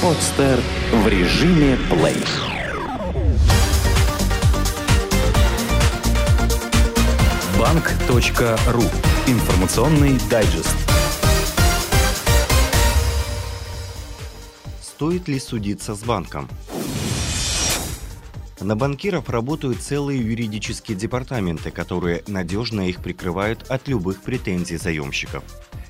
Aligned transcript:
Подстер 0.00 0.60
в 0.92 1.08
режиме 1.08 1.76
плей. 1.90 2.22
Банк.ру. 7.58 8.82
Информационный 9.26 10.16
дайджест. 10.30 10.76
Стоит 14.80 15.26
ли 15.26 15.40
судиться 15.40 15.96
с 15.96 16.04
банком? 16.04 16.48
На 18.60 18.76
банкиров 18.76 19.28
работают 19.28 19.80
целые 19.82 20.20
юридические 20.20 20.96
департаменты, 20.96 21.72
которые 21.72 22.22
надежно 22.28 22.88
их 22.88 23.02
прикрывают 23.02 23.68
от 23.68 23.88
любых 23.88 24.22
претензий 24.22 24.76
заемщиков. 24.76 25.42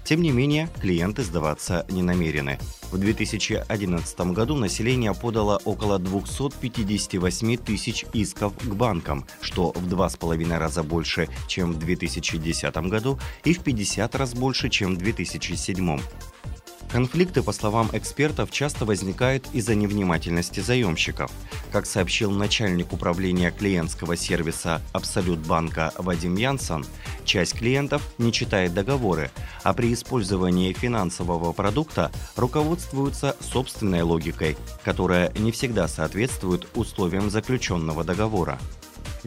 Тем 0.08 0.22
не 0.22 0.30
менее, 0.30 0.70
клиенты 0.80 1.22
сдаваться 1.22 1.84
не 1.90 2.02
намерены. 2.02 2.58
В 2.90 2.96
2011 2.96 4.20
году 4.32 4.56
население 4.56 5.12
подало 5.12 5.60
около 5.66 5.98
258 5.98 7.58
тысяч 7.58 8.06
исков 8.14 8.54
к 8.56 8.72
банкам, 8.72 9.26
что 9.42 9.72
в 9.72 9.86
два 9.86 10.08
с 10.08 10.16
половиной 10.16 10.56
раза 10.56 10.82
больше, 10.82 11.28
чем 11.46 11.74
в 11.74 11.78
2010 11.78 12.74
году 12.88 13.18
и 13.44 13.52
в 13.52 13.58
50 13.58 14.14
раз 14.14 14.32
больше, 14.32 14.70
чем 14.70 14.94
в 14.94 14.96
2007. 14.96 16.00
Конфликты, 16.90 17.42
по 17.42 17.52
словам 17.52 17.90
экспертов, 17.92 18.50
часто 18.50 18.86
возникают 18.86 19.46
из-за 19.52 19.74
невнимательности 19.74 20.60
заемщиков. 20.60 21.30
Как 21.70 21.84
сообщил 21.84 22.30
начальник 22.30 22.94
управления 22.94 23.50
клиентского 23.50 24.16
сервиса 24.16 24.80
Абсолют 24.92 25.40
банка 25.40 25.92
Вадим 25.98 26.36
Янсон, 26.36 26.86
часть 27.24 27.58
клиентов 27.58 28.02
не 28.16 28.32
читает 28.32 28.72
договоры, 28.72 29.30
а 29.64 29.74
при 29.74 29.92
использовании 29.92 30.72
финансового 30.72 31.52
продукта 31.52 32.10
руководствуются 32.36 33.36
собственной 33.40 34.00
логикой, 34.00 34.56
которая 34.82 35.30
не 35.38 35.52
всегда 35.52 35.88
соответствует 35.88 36.68
условиям 36.74 37.28
заключенного 37.28 38.02
договора. 38.02 38.58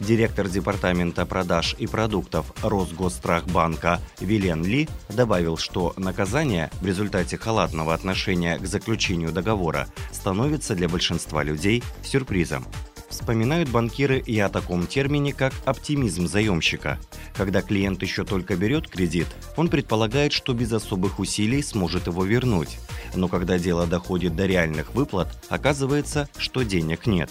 Директор 0.02 0.48
департамента 0.48 1.24
продаж 1.26 1.76
и 1.78 1.86
продуктов 1.86 2.52
Росгосстрахбанка 2.64 4.00
Вилен 4.18 4.64
Ли 4.64 4.88
добавил, 5.08 5.56
что 5.56 5.94
наказание 5.96 6.70
в 6.80 6.86
результате 6.86 7.38
халатного 7.38 7.94
отношения 7.94 8.58
к 8.58 8.66
заключению 8.66 9.30
договора 9.30 9.86
становится 10.10 10.74
для 10.74 10.88
большинства 10.88 11.44
людей 11.44 11.84
сюрпризом. 12.02 12.66
Вспоминают 13.10 13.68
банкиры 13.68 14.18
и 14.18 14.36
о 14.40 14.48
таком 14.48 14.88
термине, 14.88 15.32
как 15.32 15.52
оптимизм 15.66 16.26
заемщика. 16.26 16.98
Когда 17.36 17.62
клиент 17.62 18.02
еще 18.02 18.24
только 18.24 18.56
берет 18.56 18.88
кредит, 18.88 19.28
он 19.56 19.68
предполагает, 19.68 20.32
что 20.32 20.52
без 20.52 20.72
особых 20.72 21.20
усилий 21.20 21.62
сможет 21.62 22.08
его 22.08 22.24
вернуть. 22.24 22.76
Но 23.14 23.28
когда 23.28 23.56
дело 23.56 23.86
доходит 23.86 24.34
до 24.34 24.46
реальных 24.46 24.94
выплат, 24.94 25.28
оказывается, 25.48 26.28
что 26.38 26.62
денег 26.64 27.06
нет. 27.06 27.30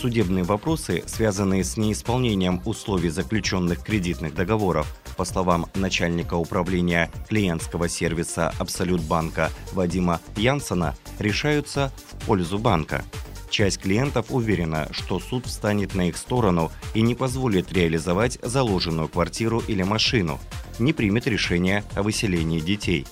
Судебные 0.00 0.44
вопросы, 0.44 1.04
связанные 1.06 1.62
с 1.62 1.76
неисполнением 1.76 2.62
условий 2.64 3.10
заключенных 3.10 3.84
кредитных 3.84 4.34
договоров, 4.34 4.86
по 5.18 5.26
словам 5.26 5.66
начальника 5.74 6.36
управления 6.36 7.10
клиентского 7.28 7.86
сервиса 7.86 8.54
Абсолют 8.58 9.02
банка 9.02 9.50
Вадима 9.72 10.22
Янсона, 10.36 10.96
решаются 11.18 11.92
в 12.12 12.24
пользу 12.24 12.58
банка. 12.58 13.04
Часть 13.50 13.82
клиентов 13.82 14.28
уверена, 14.30 14.88
что 14.90 15.20
суд 15.20 15.44
встанет 15.44 15.94
на 15.94 16.08
их 16.08 16.16
сторону 16.16 16.72
и 16.94 17.02
не 17.02 17.14
позволит 17.14 17.70
реализовать 17.70 18.38
заложенную 18.40 19.08
квартиру 19.08 19.62
или 19.68 19.82
машину, 19.82 20.40
не 20.78 20.94
примет 20.94 21.26
решение 21.26 21.84
о 21.94 22.02
выселении 22.02 22.60
детей. 22.60 23.06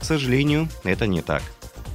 К 0.00 0.04
сожалению, 0.04 0.68
это 0.82 1.06
не 1.06 1.22
так. 1.22 1.44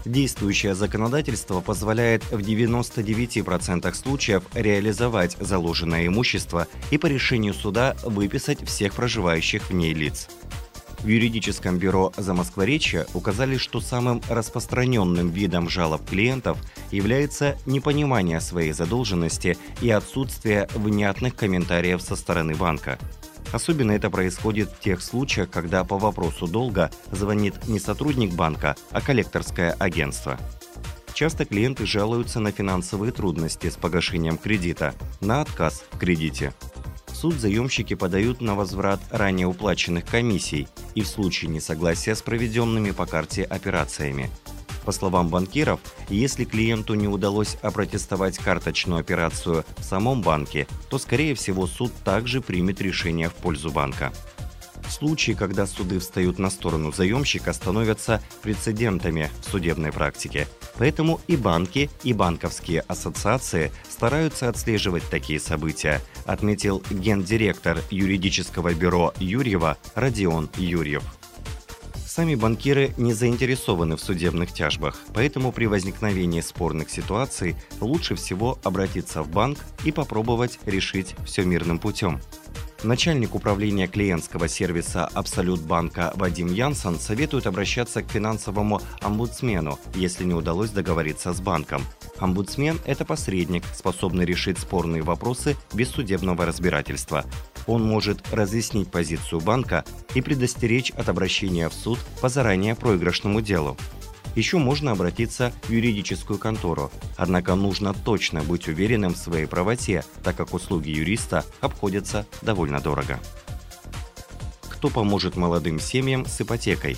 Действующее 0.06 0.74
законодательство 0.74 1.62
позволяет 1.62 2.24
в 2.32 2.40
99% 2.40 3.94
случаев 3.94 4.44
реализовать 4.54 5.38
заложенное 5.40 6.08
имущество 6.08 6.68
и 6.90 6.98
по 6.98 7.06
решению 7.06 7.54
суда 7.54 7.96
выписать 8.04 8.66
всех 8.66 8.94
проживающих 8.94 9.70
в 9.70 9.74
ней 9.74 9.94
лиц. 9.94 10.28
В 11.04 11.08
юридическом 11.08 11.80
бюро 11.80 12.14
Замоскворечья 12.16 13.08
указали, 13.16 13.58
что 13.58 13.80
самым 13.80 14.22
распространенным 14.30 15.30
видом 15.30 15.68
жалоб 15.68 16.08
клиентов 16.08 16.60
является 16.92 17.58
непонимание 17.66 18.40
своей 18.40 18.72
задолженности 18.72 19.58
и 19.82 19.90
отсутствие 19.90 20.70
внятных 20.76 21.36
комментариев 21.36 22.04
со 22.04 22.16
стороны 22.16 22.54
банка. 22.54 23.00
Особенно 23.52 23.92
это 23.92 24.10
происходит 24.10 24.70
в 24.70 24.80
тех 24.80 25.02
случаях, 25.02 25.50
когда 25.50 25.84
по 25.84 25.98
вопросу 25.98 26.48
долга 26.48 26.90
звонит 27.12 27.68
не 27.68 27.80
сотрудник 27.80 28.34
банка, 28.34 28.76
а 28.92 29.02
коллекторское 29.02 29.74
агентство. 29.74 30.40
Часто 31.14 31.46
клиенты 31.46 31.86
жалуются 31.86 32.40
на 32.40 32.52
финансовые 32.52 33.12
трудности 33.12 33.70
с 33.70 33.76
погашением 33.76 34.38
кредита, 34.38 34.94
на 35.20 35.42
отказ 35.42 35.84
в 35.92 35.98
кредите. 35.98 36.54
В 37.08 37.16
суд 37.16 37.36
заемщики 37.36 37.94
подают 37.94 38.42
на 38.42 38.56
возврат 38.56 39.02
ранее 39.12 39.48
уплаченных 39.48 40.06
комиссий 40.06 40.68
и 40.96 41.02
в 41.02 41.08
случае 41.08 41.52
несогласия 41.52 42.16
с 42.16 42.22
проведенными 42.22 42.92
по 42.92 43.06
карте 43.06 43.44
операциями– 43.44 44.30
по 44.82 44.92
словам 44.92 45.30
банкиров, 45.30 45.80
если 46.10 46.46
клиенту 46.46 46.94
не 46.94 47.08
удалось 47.08 47.58
опротестовать 47.62 48.38
карточную 48.38 49.00
операцию 49.00 49.66
в 49.78 49.84
самом 49.84 50.22
банке, 50.22 50.68
то, 50.90 50.98
скорее 50.98 51.36
всего, 51.36 51.68
суд 51.68 51.92
также 52.04 52.42
примет 52.42 52.82
решение 52.82 53.30
в 53.30 53.34
пользу 53.34 53.72
банка. 53.72 54.12
Случаи, 54.90 55.32
когда 55.32 55.66
суды 55.66 56.00
встают 56.00 56.38
на 56.38 56.50
сторону 56.50 56.92
заемщика, 56.92 57.54
становятся 57.54 58.22
прецедентами 58.42 59.32
в 59.42 59.50
судебной 59.50 59.92
практике. 59.92 60.48
Поэтому 60.78 61.22
и 61.28 61.38
банки, 61.38 61.90
и 62.04 62.14
банковские 62.14 62.82
ассоциации 62.82 63.72
стараются 63.90 64.50
отслеживать 64.50 65.04
такие 65.10 65.40
события, 65.40 66.02
отметил 66.26 66.84
гендиректор 66.90 67.80
юридического 67.90 68.74
бюро 68.74 69.14
Юрьева 69.18 69.78
Родион 69.96 70.50
Юрьев. 70.58 71.04
Сами 72.14 72.36
банкиры 72.36 72.94
не 72.98 73.14
заинтересованы 73.14 73.96
в 73.96 74.02
судебных 74.02 74.52
тяжбах, 74.52 75.00
поэтому 75.14 75.54
при 75.54 75.66
возникновении 75.66 76.42
спорных 76.42 76.90
ситуаций 76.90 77.56
лучше 77.80 78.16
всего 78.16 78.60
обратиться 78.66 79.24
в 79.24 79.30
банк 79.30 79.60
и 79.86 79.94
попробовать 79.94 80.60
решить 80.66 81.16
все 81.24 81.46
мирным 81.46 81.80
путем. 81.80 82.20
Начальник 82.84 83.34
управления 83.34 83.88
клиентского 83.88 84.50
сервиса 84.50 85.06
Абсолют 85.06 85.62
банка 85.62 86.12
Вадим 86.16 86.48
Янсон 86.48 87.00
советует 87.00 87.48
обращаться 87.48 88.02
к 88.02 88.12
финансовому 88.12 88.82
омбудсмену, 89.00 89.80
если 89.96 90.26
не 90.26 90.34
удалось 90.34 90.72
договориться 90.72 91.32
с 91.32 91.40
банком. 91.40 91.82
Омбудсмен– 92.18 92.78
это 92.86 93.06
посредник, 93.06 93.64
способный 93.74 94.26
решить 94.26 94.60
спорные 94.60 95.02
вопросы 95.02 95.56
без 95.72 95.90
судебного 95.90 96.46
разбирательства. 96.46 97.24
Он 97.68 97.84
может 97.84 98.22
разъяснить 98.32 98.90
позицию 98.90 99.42
банка 99.42 99.86
и 100.16 100.22
предостеречь 100.22 100.92
от 100.92 101.10
обращения 101.10 101.70
в 101.70 101.74
суд 101.74 102.00
по 102.22 102.30
заранее 102.30 102.76
проигрышному 102.76 103.42
делу. 103.42 103.78
Еще 104.36 104.58
можно 104.58 104.92
обратиться 104.92 105.52
в 105.64 105.72
юридическую 105.72 106.40
контору, 106.40 106.90
однако 107.18 107.56
нужно 107.56 107.94
точно 107.94 108.42
быть 108.44 108.68
уверенным 108.68 109.14
в 109.14 109.18
своей 109.18 109.46
правоте, 109.46 110.06
так 110.24 110.38
как 110.38 110.54
услуги 110.54 110.90
юриста 110.90 111.46
обходятся 111.60 112.26
довольно 112.42 112.80
дорого. 112.80 113.20
Кто 114.70 114.90
поможет 114.90 115.36
молодым 115.36 115.80
семьям 115.80 116.26
с 116.26 116.40
ипотекой? 116.42 116.98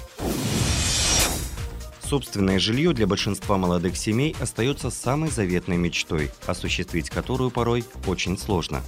Собственное 2.01 2.59
жилье 2.59 2.93
для 2.93 3.07
большинства 3.07 3.57
молодых 3.57 3.97
семей 3.97 4.35
остается 4.39 4.91
самой 4.91 5.31
заветной 5.31 5.77
мечтой, 5.77 6.29
осуществить 6.45 7.09
которую 7.09 7.49
порой 7.49 7.83
очень 8.05 8.37
сложно. 8.37 8.83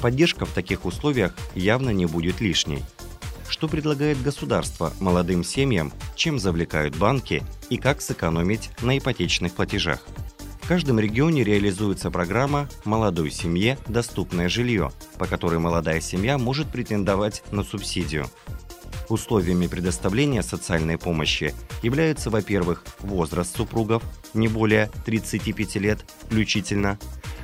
Поддержка 0.00 0.46
в 0.46 0.52
таких 0.52 0.84
условиях 0.84 1.36
явно 1.54 1.90
не 1.90 2.06
будет 2.06 2.40
лишней. 2.40 2.82
Что 3.48 3.68
предлагает 3.68 4.22
государство 4.22 4.92
молодым 5.00 5.44
семьям, 5.44 5.92
чем 6.14 6.38
завлекают 6.38 6.96
банки 6.96 7.42
и 7.68 7.76
как 7.76 8.00
сэкономить 8.00 8.70
на 8.80 8.96
ипотечных 8.96 9.54
платежах? 9.54 10.06
В 10.62 10.68
каждом 10.68 11.00
регионе 11.00 11.42
реализуется 11.42 12.12
программа 12.12 12.68
«Молодой 12.84 13.30
семье 13.32 13.76
доступное 13.88 14.48
жилье», 14.48 14.92
по 15.18 15.26
которой 15.26 15.58
молодая 15.58 16.00
семья 16.00 16.38
может 16.38 16.70
претендовать 16.70 17.42
на 17.50 17.64
субсидию. 17.64 18.26
Условиями 19.08 19.66
предоставления 19.66 20.44
социальной 20.44 20.96
помощи 20.96 21.52
являются, 21.82 22.30
во-первых, 22.30 22.84
возраст 23.00 23.56
супругов, 23.56 24.04
не 24.32 24.46
более 24.46 24.88
35 25.04 25.74
лет 25.76 26.04
включительно, 26.22 27.00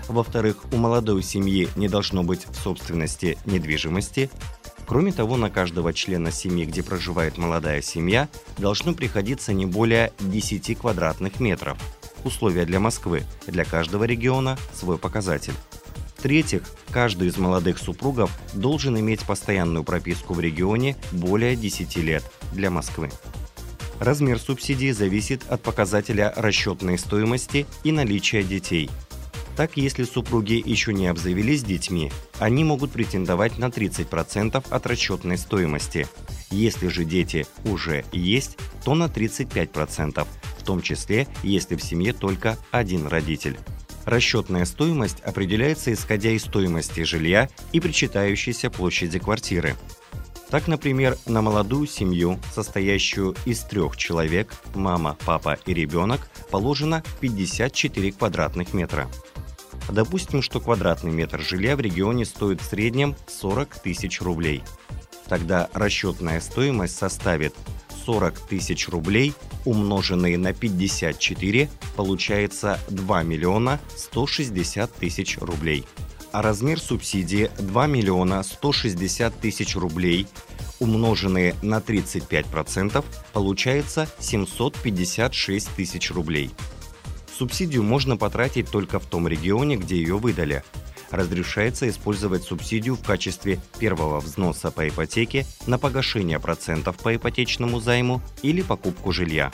во-вторых, 0.09 0.65
у 0.73 0.77
молодой 0.77 1.23
семьи 1.23 1.69
не 1.77 1.89
должно 1.89 2.23
быть 2.23 2.47
в 2.49 2.55
собственности 2.55 3.39
недвижимости. 3.45 4.31
Кроме 4.87 5.13
того, 5.13 5.37
на 5.37 5.51
каждого 5.51 5.93
члена 5.93 6.31
семьи, 6.31 6.65
где 6.65 6.83
проживает 6.83 7.39
молодая 7.39 7.83
семья, 7.83 8.29
должно 8.59 8.95
приходиться 8.95 9.53
не 9.53 9.67
более 9.67 10.13
10 10.21 10.79
квадратных 10.79 11.41
метров. 11.41 11.77
Условия 12.25 12.65
для 12.65 12.81
Москвы, 12.81 13.25
для 13.47 13.65
каждого 13.65 14.05
региона 14.05 14.57
свой 14.75 14.99
показатель. 14.99 15.55
В-третьих, 16.17 16.63
каждый 16.91 17.29
из 17.29 17.37
молодых 17.37 17.79
супругов 17.79 18.31
должен 18.53 18.99
иметь 18.99 19.23
постоянную 19.23 19.85
прописку 19.85 20.35
в 20.35 20.41
регионе 20.41 20.97
более 21.13 21.57
10 21.57 21.97
лет 21.99 22.25
для 22.53 22.71
Москвы. 22.71 23.11
Размер 24.01 24.39
субсидии 24.39 24.91
зависит 24.91 25.43
от 25.49 25.63
показателя 25.63 26.33
расчетной 26.37 26.99
стоимости 26.99 27.67
и 27.85 27.93
наличия 27.93 28.43
детей. 28.43 28.91
Так, 29.57 29.79
если 29.79 30.05
супруги 30.05 30.63
еще 30.65 30.93
не 30.93 31.07
обзавелись 31.07 31.65
детьми, 31.65 32.13
они 32.39 32.63
могут 32.63 32.93
претендовать 32.93 33.57
на 33.57 33.67
30% 33.67 34.63
от 34.69 34.87
расчетной 34.87 35.39
стоимости. 35.39 36.07
Если 36.51 36.89
же 36.89 37.07
дети 37.07 37.47
уже 37.65 38.05
есть, 38.13 38.59
то 38.85 38.95
на 38.95 39.05
35%, 39.05 40.27
в 40.59 40.63
том 40.63 40.83
числе, 40.83 41.27
если 41.43 41.75
в 41.75 41.83
семье 41.83 42.13
только 42.13 42.59
один 42.71 43.07
родитель. 43.07 43.57
Расчетная 44.05 44.67
стоимость 44.67 45.21
определяется 45.21 45.93
исходя 45.93 46.31
из 46.31 46.43
стоимости 46.43 47.03
жилья 47.03 47.49
и 47.73 47.81
причитающейся 47.81 48.71
площади 48.71 49.19
квартиры. 49.19 49.75
Так, 50.51 50.69
например, 50.69 51.17
на 51.27 51.43
молодую 51.43 51.89
семью, 51.89 52.39
состоящую 52.55 53.35
из 53.47 53.63
трех 53.63 53.97
человек, 53.97 54.53
мама, 54.75 55.17
папа 55.25 55.59
и 55.67 55.75
ребенок, 55.75 56.29
положено 56.51 57.03
54 57.21 58.13
квадратных 58.13 58.73
метра. 58.73 59.09
Допустим, 59.89 60.43
что 60.43 60.61
квадратный 60.61 61.13
метр 61.13 61.41
жилья 61.41 61.77
в 61.77 61.81
регионе 61.81 62.25
стоит 62.25 62.61
в 62.61 62.65
среднем 62.65 63.15
40 63.29 63.81
тысяч 63.81 64.21
рублей. 64.21 64.63
Тогда 65.29 65.69
расчетная 65.73 66.41
стоимость 66.41 66.97
составит 66.97 67.55
40 68.05 68.39
тысяч 68.49 68.89
рублей, 68.89 69.35
умноженные 69.65 70.39
на 70.39 70.53
54, 70.53 71.69
получается 71.97 72.79
2 72.89 73.23
миллиона 73.25 73.81
160 73.97 74.93
тысяч 74.93 75.39
рублей 75.39 75.85
а 76.37 76.43
размер 76.43 76.79
субсидии 76.79 77.51
2 77.59 77.87
миллиона 77.87 78.43
160 78.43 79.41
тысяч 79.41 79.75
рублей, 79.75 80.27
умноженные 80.81 81.55
на 81.63 81.79
35%, 81.79 83.03
получается 83.33 84.07
756 84.19 85.71
тысяч 85.75 86.11
рублей. 86.11 86.51
Субсидию 87.37 87.83
можно 87.83 88.17
потратить 88.17 88.71
только 88.71 88.99
в 88.99 89.05
том 89.05 89.29
регионе, 89.29 89.77
где 89.77 89.97
ее 89.97 90.17
выдали. 90.17 90.63
Разрешается 91.11 91.87
использовать 91.89 92.45
субсидию 92.45 92.97
в 92.97 93.03
качестве 93.03 93.61
первого 93.79 94.21
взноса 94.21 94.71
по 94.71 94.89
ипотеке 94.89 95.45
на 95.67 95.79
погашение 95.79 96.41
процентов 96.41 96.97
по 96.97 97.15
ипотечному 97.15 97.79
займу 97.79 98.23
или 98.43 98.63
покупку 98.63 99.13
жилья. 99.13 99.53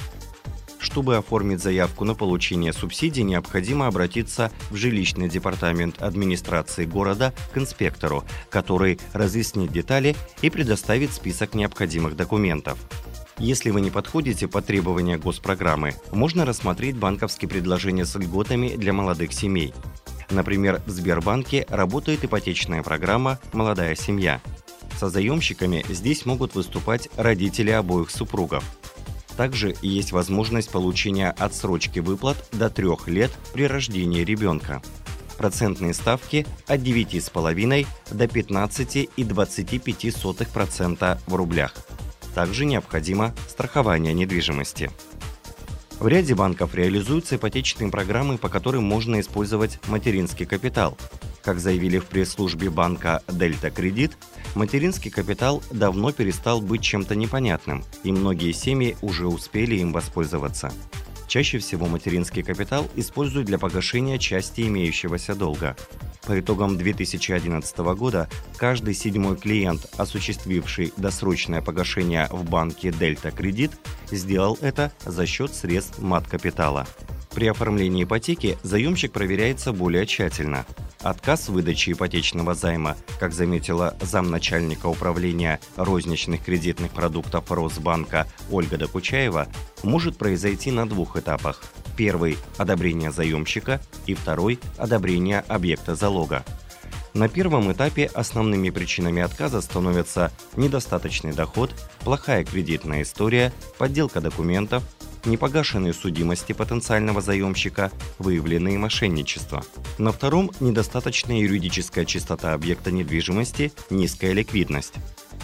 Чтобы 0.78 1.16
оформить 1.16 1.60
заявку 1.60 2.04
на 2.04 2.14
получение 2.14 2.72
субсидий, 2.72 3.24
необходимо 3.24 3.88
обратиться 3.88 4.52
в 4.70 4.76
жилищный 4.76 5.28
департамент 5.28 6.00
администрации 6.02 6.84
города 6.84 7.34
к 7.52 7.58
инспектору, 7.58 8.24
который 8.48 9.00
разъяснит 9.12 9.72
детали 9.72 10.16
и 10.40 10.50
предоставит 10.50 11.12
список 11.12 11.54
необходимых 11.54 12.16
документов. 12.16 12.78
Если 13.42 13.70
вы 13.70 13.80
не 13.80 13.90
подходите 13.90 14.46
под 14.46 14.66
требования 14.66 15.18
госпрограммы, 15.18 15.94
можно 16.12 16.44
рассмотреть 16.44 16.96
банковские 16.96 17.48
предложения 17.48 18.04
с 18.04 18.14
льготами 18.14 18.76
для 18.76 18.92
молодых 18.92 19.32
семей. 19.32 19.74
Например, 20.30 20.80
в 20.86 20.90
Сбербанке 20.90 21.66
работает 21.68 22.24
ипотечная 22.24 22.84
программа 22.84 23.40
«Молодая 23.52 23.96
семья». 23.96 24.40
Со 24.96 25.08
заемщиками 25.08 25.84
здесь 25.88 26.24
могут 26.24 26.54
выступать 26.54 27.08
родители 27.16 27.72
обоих 27.72 28.10
супругов– 28.10 28.62
также 29.36 29.74
есть 29.80 30.12
возможность 30.12 30.70
получения 30.70 31.30
отсрочки 31.30 32.00
выплат 32.00 32.36
до 32.52 32.68
3 32.68 32.86
лет 33.06 33.30
при 33.54 33.66
рождении 33.66 34.24
ребенка. 34.24 34.82
Процентные 35.38 35.94
ставки 35.94 36.46
от 36.66 36.80
9,5 36.80 37.86
до 38.10 38.24
15,25% 38.26 41.18
в 41.26 41.34
рублях. 41.34 41.74
Также 42.34 42.64
необходимо 42.64 43.34
страхование 43.48 44.14
недвижимости. 44.14 44.90
В 46.00 46.08
ряде 46.08 46.34
банков 46.34 46.74
реализуются 46.74 47.36
ипотечные 47.36 47.90
программы, 47.90 48.38
по 48.38 48.48
которым 48.48 48.84
можно 48.84 49.20
использовать 49.20 49.78
материнский 49.86 50.46
капитал. 50.46 50.98
Как 51.42 51.60
заявили 51.60 51.98
в 51.98 52.06
пресс-службе 52.06 52.70
банка 52.70 53.22
«Дельта 53.28 53.70
Кредит», 53.70 54.16
Материнский 54.54 55.10
капитал 55.10 55.62
давно 55.70 56.12
перестал 56.12 56.60
быть 56.60 56.82
чем-то 56.82 57.14
непонятным, 57.16 57.84
и 58.04 58.12
многие 58.12 58.52
семьи 58.52 58.96
уже 59.00 59.26
успели 59.26 59.76
им 59.76 59.92
воспользоваться. 59.92 60.72
Чаще 61.32 61.56
всего 61.60 61.86
материнский 61.86 62.42
капитал 62.42 62.90
используют 62.94 63.46
для 63.46 63.58
погашения 63.58 64.18
части 64.18 64.68
имеющегося 64.68 65.34
долга. 65.34 65.78
По 66.26 66.38
итогам 66.38 66.76
2011 66.76 67.78
года 67.96 68.28
каждый 68.58 68.92
седьмой 68.92 69.38
клиент, 69.38 69.90
осуществивший 69.96 70.92
досрочное 70.98 71.62
погашение 71.62 72.28
в 72.30 72.44
банке 72.44 72.92
Дельта 72.92 73.30
Кредит, 73.30 73.70
сделал 74.10 74.58
это 74.60 74.92
за 75.06 75.24
счет 75.24 75.54
средств 75.54 76.00
мат-капитала. 76.00 76.86
При 77.34 77.46
оформлении 77.46 78.04
ипотеки 78.04 78.58
заемщик 78.62 79.12
проверяется 79.12 79.72
более 79.72 80.04
тщательно. 80.04 80.66
Отказ 81.02 81.48
в 81.48 81.52
выдаче 81.52 81.92
ипотечного 81.92 82.54
займа, 82.54 82.96
как 83.18 83.32
заметила 83.32 83.96
замначальника 84.00 84.86
управления 84.86 85.60
розничных 85.76 86.44
кредитных 86.44 86.92
продуктов 86.92 87.50
Росбанка 87.50 88.28
Ольга 88.50 88.78
Докучаева, 88.78 89.48
может 89.82 90.16
произойти 90.16 90.70
на 90.70 90.88
двух 90.88 91.16
этапах. 91.16 91.62
Первый– 91.96 92.38
одобрение 92.56 93.10
заемщика 93.10 93.80
и 94.06 94.14
второй– 94.14 94.60
одобрение 94.78 95.40
объекта 95.48 95.96
залога. 95.96 96.44
На 97.14 97.28
первом 97.28 97.70
этапе 97.70 98.06
основными 98.06 98.70
причинами 98.70 99.22
отказа 99.22 99.60
становятся 99.60 100.30
недостаточный 100.56 101.32
доход, 101.32 101.70
плохая 102.04 102.44
кредитная 102.44 103.02
история, 103.02 103.52
подделка 103.76 104.20
документов, 104.20 104.82
непогашенные 105.24 105.92
судимости 105.92 106.52
потенциального 106.52 107.20
заемщика, 107.20 107.90
выявленные 108.18 108.78
мошенничества. 108.78 109.64
На 109.98 110.12
втором– 110.12 110.50
недостаточная 110.60 111.40
юридическая 111.40 112.04
чистота 112.04 112.52
объекта 112.54 112.90
недвижимости, 112.90 113.72
низкая 113.90 114.32
ликвидность. 114.32 114.94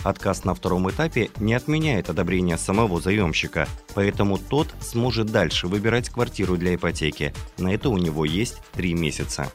Отказ 0.04 0.44
на 0.44 0.54
втором 0.54 0.88
этапе 0.90 1.30
не 1.38 1.54
отменяет 1.54 2.08
одобрение 2.08 2.56
самого 2.56 3.00
заемщика, 3.00 3.68
поэтому 3.94 4.38
тот 4.38 4.68
сможет 4.80 5.26
дальше 5.26 5.66
выбирать 5.66 6.08
квартиру 6.08 6.56
для 6.56 6.74
ипотеки. 6.74 7.34
На 7.58 7.74
это 7.74 7.88
у 7.88 7.98
него 7.98 8.24
есть 8.24 8.58
три 8.72 8.94
месяца. 8.94 9.50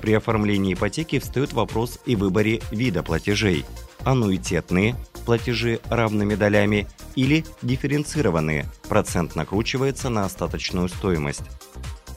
При 0.00 0.14
оформлении 0.14 0.74
ипотеки 0.74 1.18
встает 1.18 1.52
вопрос 1.52 2.00
и 2.06 2.16
выборе 2.16 2.60
вида 2.70 3.02
платежей. 3.02 3.64
Аннуитетные 4.04 4.96
платежи 5.30 5.78
равными 5.88 6.34
долями 6.34 6.88
или 7.14 7.44
дифференцированные, 7.62 8.66
процент 8.88 9.36
накручивается 9.36 10.08
на 10.08 10.24
остаточную 10.24 10.88
стоимость. 10.88 11.44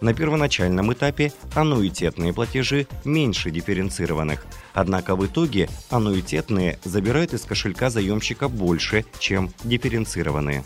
На 0.02 0.16
первоначальном 0.16 0.92
этапе 0.92 1.32
аннуитетные 1.54 2.34
платежи 2.34 2.88
меньше 3.06 3.52
дифференцированных, 3.52 4.48
однако 4.74 5.16
в 5.16 5.24
итоге 5.28 5.70
аннуитетные 5.92 6.80
забирают 6.84 7.34
из 7.34 7.42
кошелька 7.42 7.92
заемщика 7.92 8.48
больше, 8.48 9.06
чем 9.20 9.54
дифференцированные. 9.64 10.64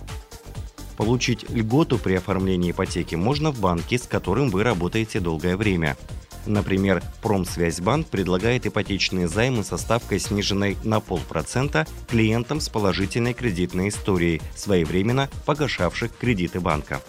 Получить 0.95 1.49
льготу 1.49 1.97
при 1.97 2.13
оформлении 2.13 2.71
ипотеки 2.71 3.15
можно 3.15 3.51
в 3.51 3.59
банке, 3.59 3.97
с 3.97 4.03
которым 4.03 4.51
вы 4.51 4.63
работаете 4.63 5.19
долгое 5.19 5.57
время– 5.57 5.97
Например, 6.47 7.03
Промсвязьбанк 7.21 8.07
предлагает 8.07 8.65
ипотечные 8.65 9.27
займы 9.27 9.63
со 9.63 9.77
ставкой 9.77 10.19
сниженной 10.19 10.77
на 10.83 11.01
полпроцента 11.01 11.85
клиентам 12.07 12.61
с 12.61 12.69
положительной 12.69 13.33
кредитной 13.33 13.89
историей, 13.89 14.41
своевременно 14.55 15.29
погашавших 15.45 16.17
кредиты 16.17 16.61
банка. 16.61 17.01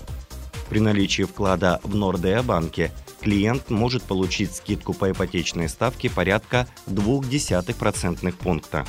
При 0.69 0.81
наличии 0.81 1.23
вклада 1.23 1.81
в 1.85 1.95
Нордеа 1.95 2.43
банке 2.43 2.91
клиент 3.21 3.71
может 3.71 4.03
получить 4.03 4.55
скидку 4.55 4.93
по 4.93 5.11
ипотечной 5.11 5.69
ставке 5.69 6.11
порядка 6.11 6.67
0,2% 6.87 8.33
пункта. 8.33 8.85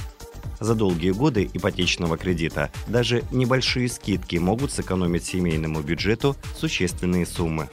За 0.60 0.75
долгие 0.75 1.12
годы 1.12 1.50
ипотечного 1.53 2.18
кредита 2.18 2.70
даже 2.88 3.24
небольшие 3.32 3.88
скидки 3.88 4.36
могут 4.38 4.72
сэкономить 4.72 5.24
семейному 5.24 5.82
бюджету 5.82 6.36
существенные 6.58 7.25
суммы. 7.25 7.70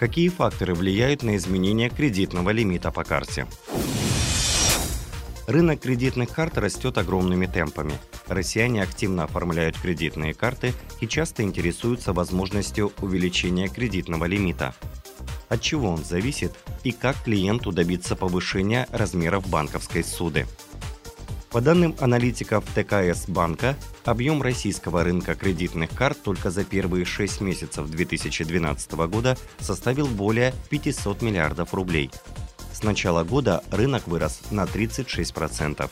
Какие 0.00 0.30
факторы 0.30 0.72
влияют 0.72 1.22
на 1.22 1.36
изменение 1.36 1.90
кредитного 1.90 2.48
лимита 2.48 2.90
по 2.90 3.04
карте? 3.04 3.46
Рынок 5.46 5.80
кредитных 5.80 6.30
карт 6.30 6.56
растет 6.56 6.96
огромными 6.96 7.44
темпами. 7.44 7.92
Россияне 8.26 8.82
активно 8.82 9.24
оформляют 9.24 9.78
кредитные 9.78 10.32
карты 10.32 10.72
и 11.02 11.06
часто 11.06 11.42
интересуются 11.42 12.14
возможностью 12.14 12.94
увеличения 13.02 13.68
кредитного 13.68 14.24
лимита. 14.24 14.74
От 15.50 15.60
чего 15.60 15.90
он 15.90 16.02
зависит 16.02 16.54
и 16.82 16.92
как 16.92 17.22
клиенту 17.22 17.70
добиться 17.70 18.16
повышения 18.16 18.88
размеров 18.92 19.46
банковской 19.50 20.02
суды? 20.02 20.46
По 21.50 21.60
данным 21.60 21.96
аналитиков 21.98 22.64
ТКС 22.76 23.26
банка, 23.26 23.76
объем 24.04 24.40
российского 24.40 25.02
рынка 25.02 25.34
кредитных 25.34 25.90
карт 25.90 26.22
только 26.22 26.48
за 26.52 26.62
первые 26.62 27.04
6 27.04 27.40
месяцев 27.40 27.90
2012 27.90 28.92
года 28.92 29.36
составил 29.58 30.06
более 30.06 30.54
500 30.68 31.22
миллиардов 31.22 31.74
рублей. 31.74 32.12
С 32.72 32.84
начала 32.84 33.24
года 33.24 33.64
рынок 33.72 34.06
вырос 34.06 34.42
на 34.52 34.62
36%. 34.62 35.90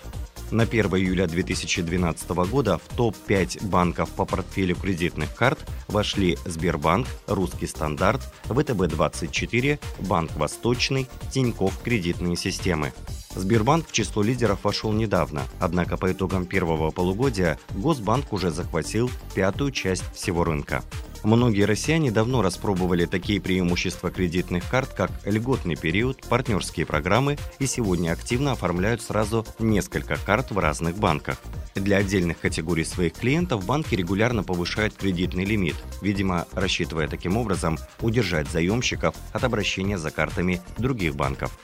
На 0.53 0.63
1 0.63 0.87
июля 0.95 1.27
2012 1.27 2.31
года 2.31 2.79
в 2.79 2.97
топ-5 2.97 3.67
банков 3.67 4.11
по 4.11 4.25
портфелю 4.25 4.77
кредитных 4.77 5.35
карт 5.35 5.59
вошли 5.89 6.39
Сбербанк, 6.47 7.09
Русский 7.27 7.67
стандарт, 7.67 8.23
ВТБ-24, 8.45 9.81
Банк 10.07 10.31
Восточный, 10.37 11.09
Тинькофф 11.33 11.83
кредитные 11.83 12.37
системы. 12.37 12.93
Сбербанк 13.39 13.87
в 13.87 13.93
число 13.93 14.25
лидеров 14.25 14.65
вошел 14.65 14.93
недавно, 14.93 15.43
однако 15.61 15.97
по 15.97 16.11
итогам 16.11 16.45
первого 16.45 16.91
полугодия 16.91 17.57
Госбанк 17.71 18.33
уже 18.33 18.51
захватил 18.51 19.09
пятую 19.33 19.71
часть 19.71 20.03
всего 20.13 20.43
рынка. 20.43 20.83
Многие 21.23 21.63
россияне 21.63 22.11
давно 22.11 22.43
распробовали 22.43 23.05
такие 23.05 23.41
преимущества 23.41 24.11
кредитных 24.11 24.69
карт, 24.69 24.93
как 24.93 25.13
льготный 25.25 25.77
период, 25.77 26.21
партнерские 26.29 26.85
программы 26.85 27.39
и 27.61 27.67
сегодня 27.67 28.11
активно 28.11 28.53
оформляют 28.53 29.03
сразу 29.03 29.47
несколько 29.61 30.17
карт 30.17 30.51
в 30.51 30.59
разных 30.59 30.97
банках. 30.97 31.39
Для 31.77 31.99
отдельных 31.99 32.41
категорий 32.41 32.85
своих 32.85 33.13
клиентов 33.13 33.65
банки 33.65 33.95
регулярно 33.95 34.43
повышают 34.43 34.95
кредитный 34.95 35.45
лимит, 35.45 35.77
видимо, 36.03 36.47
рассчитывая 36.53 37.07
таким 37.07 37.37
образом 37.37 37.79
удержать 38.01 38.51
заемщиков 38.51 39.15
от 39.33 39.45
обращения 39.45 39.97
за 39.97 40.11
картами 40.11 40.61
других 40.77 41.15
банков. 41.15 41.57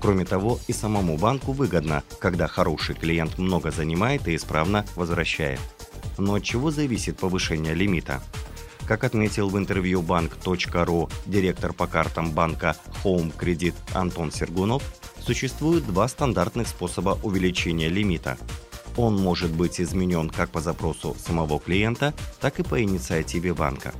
Кроме 0.00 0.24
того, 0.24 0.58
и 0.68 0.72
самому 0.72 1.16
банку 1.16 1.52
выгодно, 1.52 2.02
когда 2.20 2.46
хороший 2.46 2.94
клиент 2.94 3.38
много 3.38 3.70
занимает 3.70 4.28
и 4.28 4.36
исправно 4.36 4.84
возвращает. 4.94 5.60
Но 6.18 6.34
от 6.34 6.42
чего 6.42 6.70
зависит 6.70 7.18
повышение 7.18 7.74
лимита? 7.74 8.22
Как 8.86 9.02
отметил 9.02 9.48
в 9.48 9.58
интервью 9.58 10.00
банк.ру 10.00 11.08
директор 11.26 11.72
по 11.72 11.86
картам 11.86 12.30
банка 12.30 12.76
Home 13.02 13.36
Credit 13.36 13.74
Антон 13.94 14.30
Сергунов, 14.30 14.82
существует 15.20 15.84
два 15.86 16.06
стандартных 16.06 16.68
способа 16.68 17.18
увеличения 17.22 17.88
лимита. 17.88 18.38
Он 18.96 19.16
может 19.16 19.50
быть 19.50 19.80
изменен 19.80 20.30
как 20.30 20.50
по 20.50 20.60
запросу 20.60 21.16
самого 21.18 21.58
клиента, 21.58 22.14
так 22.40 22.60
и 22.60 22.62
по 22.62 22.80
инициативе 22.80 23.52
банка. 23.52 23.92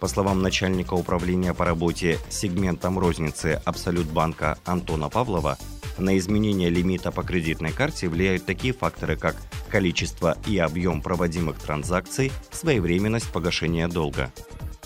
По 0.00 0.06
словам 0.06 0.42
начальника 0.42 0.94
управления 0.94 1.54
по 1.54 1.64
работе 1.64 2.18
сегментом 2.28 2.98
розницы 2.98 3.60
Абсолют 3.64 4.06
банка 4.06 4.58
Антона 4.64 5.08
Павлова, 5.08 5.58
на 5.98 6.16
изменение 6.16 6.70
лимита 6.70 7.10
по 7.10 7.24
кредитной 7.24 7.72
карте 7.72 8.08
влияют 8.08 8.46
такие 8.46 8.72
факторы, 8.72 9.16
как 9.16 9.36
количество 9.68 10.38
и 10.46 10.56
объем 10.58 11.02
проводимых 11.02 11.58
транзакций, 11.58 12.30
своевременность 12.50 13.30
погашения 13.32 13.88
долга. 13.88 14.32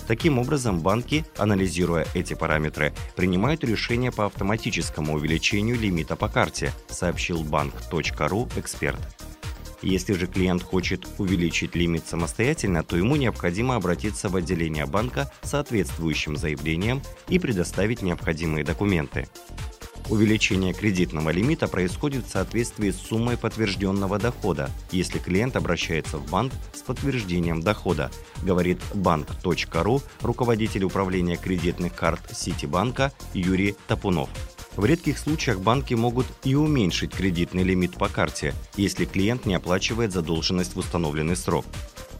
Таким 0.09 0.38
образом, 0.38 0.81
банки, 0.81 1.25
анализируя 1.37 2.07
эти 2.14 2.35
параметры, 2.35 2.92
принимают 3.14 3.62
решение 3.62 4.11
по 4.11 4.26
автоматическому 4.26 5.14
увеличению 5.14 5.78
лимита 5.78 6.16
по 6.16 6.28
карте, 6.28 6.73
сообщил 6.88 7.42
банк.ру 7.42 8.49
эксперт. 8.57 8.99
Если 9.82 10.12
же 10.12 10.26
клиент 10.26 10.62
хочет 10.62 11.06
увеличить 11.18 11.74
лимит 11.74 12.06
самостоятельно, 12.06 12.84
то 12.84 12.96
ему 12.96 13.16
необходимо 13.16 13.74
обратиться 13.74 14.28
в 14.28 14.36
отделение 14.36 14.86
банка 14.86 15.30
с 15.42 15.50
соответствующим 15.50 16.36
заявлением 16.36 17.02
и 17.28 17.38
предоставить 17.38 18.00
необходимые 18.00 18.64
документы. 18.64 19.28
Увеличение 20.08 20.72
кредитного 20.72 21.30
лимита 21.30 21.68
происходит 21.68 22.26
в 22.26 22.30
соответствии 22.30 22.90
с 22.90 22.96
суммой 22.96 23.36
подтвержденного 23.36 24.18
дохода, 24.18 24.70
если 24.90 25.18
клиент 25.18 25.56
обращается 25.56 26.18
в 26.18 26.28
банк 26.30 26.52
с 26.74 26.82
подтверждением 26.82 27.60
дохода, 27.60 28.10
говорит 28.42 28.80
банк.ру 28.94 30.02
руководитель 30.20 30.84
управления 30.84 31.36
кредитных 31.36 31.94
карт 31.94 32.20
Ситибанка 32.32 33.12
Юрий 33.32 33.76
Тапунов. 33.86 34.28
В 34.76 34.85
редких 34.87 35.19
случаях 35.19 35.61
банки 35.61 35.93
могут 35.93 36.26
и 36.45 36.55
уменьшить 36.55 37.12
кредитный 37.12 37.62
лимит 37.62 37.95
по 37.95 38.09
карте, 38.09 38.55
если 38.76 39.05
клиент 39.05 39.45
не 39.45 39.55
оплачивает 39.55 40.12
задолженность 40.12 40.75
в 40.75 40.79
установленный 40.79 41.37
срок. 41.37 41.67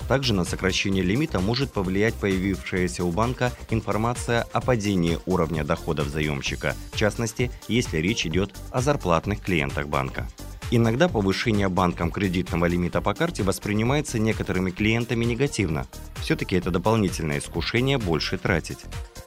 Также 0.07 0.35
на 0.35 0.45
сокращение 0.45 1.03
лимита 1.03 1.41
может 1.41 1.73
повлиять 1.73 2.15
появившаяся 2.15 3.05
у 3.05 3.11
банка 3.11 3.53
информация 3.71 4.47
о 4.53 4.61
падении 4.61 5.19
уровня 5.25 5.65
доходов 5.65 6.09
заемщика, 6.09 6.77
в 6.93 6.99
частности, 6.99 7.51
если 7.69 7.99
речь 7.99 8.27
идет 8.27 8.55
о 8.71 8.83
зарплатных 8.83 9.41
клиентах 9.41 9.89
банка. 9.89 10.29
Иногда 10.71 11.09
повышение 11.09 11.69
банком 11.69 12.11
кредитного 12.11 12.67
лимита 12.67 13.01
по 13.01 13.15
карте 13.15 13.43
воспринимается 13.43 14.19
некоторыми 14.19 14.71
клиентами 14.71 15.25
негативно. 15.25 15.87
Все-таки 16.21 16.57
это 16.57 16.71
дополнительное 16.71 17.39
искушение 17.39 17.99
больше 17.99 18.37
тратить. 18.37 18.79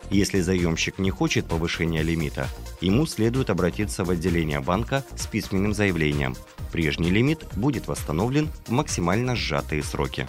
Если 0.10 0.42
заемщик 0.42 1.00
не 1.00 1.10
хочет 1.10 1.46
повышения 1.46 2.04
лимита, 2.04 2.48
ему 2.82 3.06
следует 3.06 3.50
обратиться 3.50 4.04
в 4.04 4.10
отделение 4.10 4.60
банка 4.60 5.04
с 5.16 5.28
письменным 5.28 5.74
заявлением. 5.74 6.36
Прежний 6.72 7.10
лимит 7.10 7.46
будет 7.56 7.88
восстановлен 7.88 8.50
в 8.66 8.72
максимально 8.72 9.36
сжатые 9.36 9.84
сроки. 9.84 10.28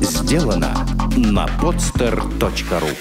Сделано 0.00 0.86
на 1.16 1.46
podster.ru 1.60 2.96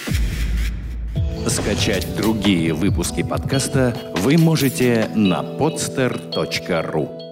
Скачать 1.50 2.16
другие 2.16 2.74
выпуски 2.74 3.22
подкаста 3.22 3.96
вы 4.18 4.38
можете 4.38 5.10
на 5.14 5.42
podster.ru 5.44 7.25